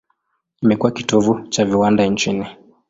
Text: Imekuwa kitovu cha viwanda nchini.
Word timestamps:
Imekuwa 0.61 0.91
kitovu 0.91 1.47
cha 1.49 1.65
viwanda 1.65 2.05
nchini. 2.05 2.47